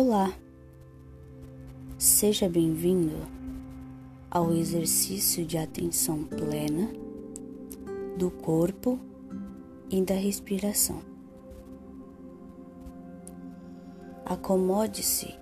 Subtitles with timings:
[0.00, 0.32] Olá,
[1.98, 3.16] seja bem-vindo
[4.30, 6.88] ao exercício de atenção plena
[8.16, 8.96] do corpo
[9.90, 11.02] e da respiração.
[14.24, 15.34] Acomode-se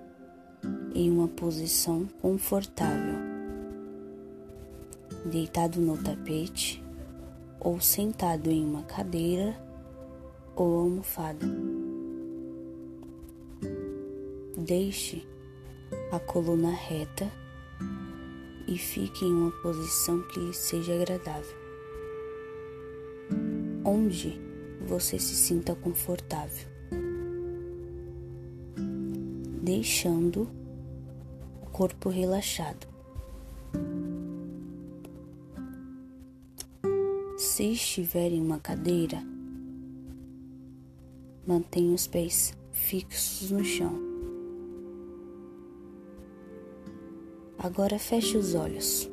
[0.95, 3.19] em uma posição confortável,
[5.23, 6.83] deitado no tapete
[7.59, 9.55] ou sentado em uma cadeira
[10.55, 11.45] ou almofada.
[14.67, 15.25] Deixe
[16.11, 17.31] a coluna reta
[18.67, 21.55] e fique em uma posição que lhe seja agradável,
[23.85, 24.37] onde
[24.85, 26.67] você se sinta confortável,
[29.63, 30.49] deixando
[31.61, 32.85] o corpo relaxado.
[37.37, 39.23] Se estiver em uma cadeira,
[41.47, 44.06] mantenha os pés fixos no chão.
[47.59, 49.09] Agora feche os olhos.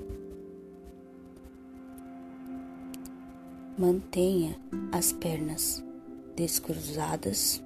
[3.79, 4.61] Mantenha
[4.93, 5.83] as pernas
[6.37, 7.65] descruzadas,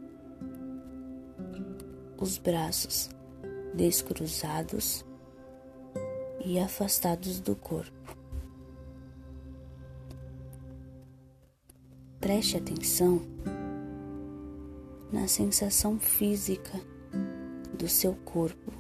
[2.17, 3.11] os braços
[3.75, 5.05] descruzados
[6.45, 8.17] e afastados do corpo.
[12.21, 13.21] Preste atenção
[15.13, 16.81] na sensação física
[17.77, 18.78] do seu corpo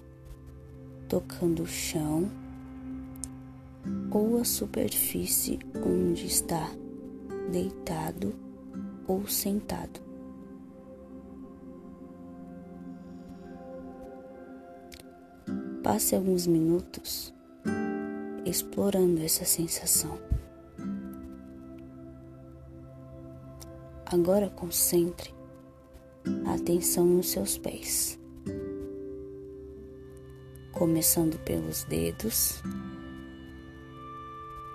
[1.09, 2.31] tocando o chão
[4.11, 6.71] ou a superfície onde está
[7.51, 8.35] deitado
[9.07, 10.01] ou sentado.
[15.83, 17.33] Passe alguns minutos
[18.45, 20.19] explorando essa sensação.
[24.05, 25.35] Agora concentre
[26.47, 28.18] a atenção nos seus pés
[30.79, 32.63] começando pelos dedos.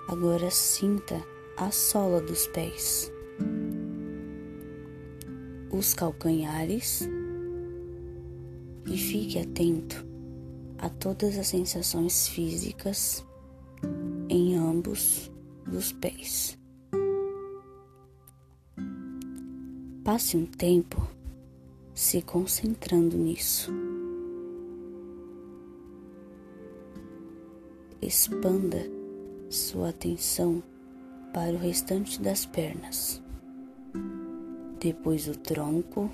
[0.09, 1.15] Agora sinta
[1.55, 3.09] a sola dos pés,
[5.71, 7.07] os calcanhares
[8.85, 10.05] e fique atento
[10.77, 13.25] a todas as sensações físicas
[14.27, 15.31] em ambos
[15.65, 16.59] dos pés.
[20.03, 21.07] Passe um tempo
[21.95, 23.92] se concentrando nisso.
[28.03, 28.85] Expanda
[29.49, 30.61] sua atenção
[31.33, 33.21] para o restante das pernas,
[34.79, 36.09] depois o tronco,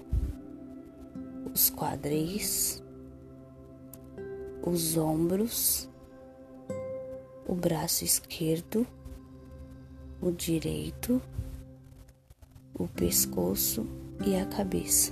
[1.53, 2.83] os quadris,
[4.61, 5.89] os ombros,
[7.47, 8.85] o braço esquerdo,
[10.21, 11.21] o direito,
[12.73, 13.85] o pescoço
[14.25, 15.11] e a cabeça.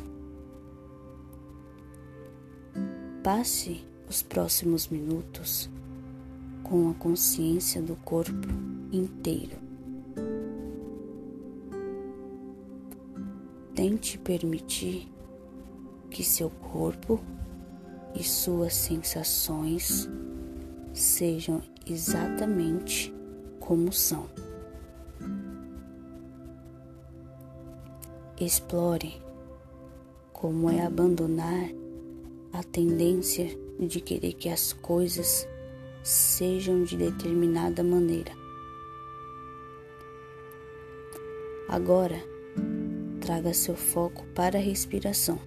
[3.23, 5.69] Passe os próximos minutos
[6.69, 8.47] com a consciência do corpo
[8.91, 9.57] inteiro.
[13.73, 15.07] Tente permitir
[16.09, 17.19] que seu corpo
[18.15, 20.09] e suas sensações
[20.93, 23.13] sejam exatamente
[23.59, 24.25] como são.
[28.39, 29.21] Explore
[30.33, 31.69] como é abandonar
[32.53, 33.47] a tendência
[33.79, 35.47] de querer que as coisas
[36.07, 38.31] sejam de determinada maneira.
[41.67, 42.17] Agora,
[43.19, 45.37] traga seu foco para a respiração.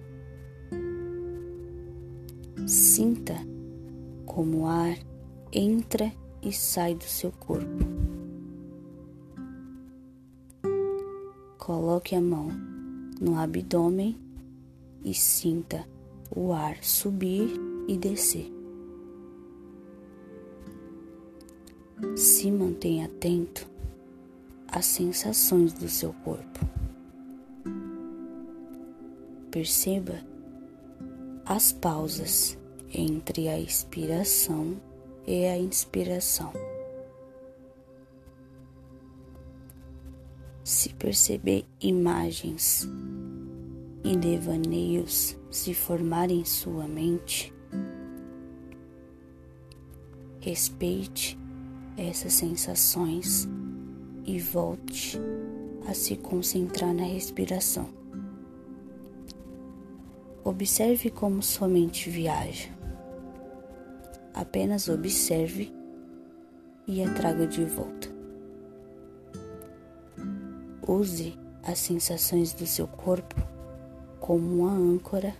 [2.67, 3.35] Sinta
[4.23, 4.99] como o ar
[5.51, 6.13] entra
[6.43, 7.83] e sai do seu corpo.
[11.57, 12.49] Coloque a mão
[13.19, 14.15] no abdômen
[15.03, 15.87] e sinta
[16.29, 17.49] o ar subir
[17.87, 18.60] e descer.
[22.15, 23.69] Se mantenha atento
[24.67, 26.59] às sensações do seu corpo.
[29.49, 30.19] Perceba
[31.45, 32.57] as pausas
[32.93, 34.79] entre a expiração
[35.27, 36.53] e a inspiração.
[40.63, 42.87] Se perceber imagens
[44.03, 47.53] e devaneios se formarem em sua mente,
[50.39, 51.40] respeite
[52.01, 53.47] essas sensações
[54.25, 55.19] e volte
[55.87, 57.89] a se concentrar na respiração.
[60.43, 62.69] Observe como sua mente viaja.
[64.33, 65.71] Apenas observe
[66.87, 68.09] e a traga de volta.
[70.87, 73.35] Use as sensações do seu corpo
[74.19, 75.35] como uma âncora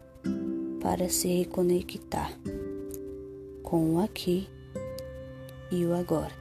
[0.80, 2.32] para se reconectar
[3.64, 4.48] com o aqui
[5.72, 6.41] e o agora.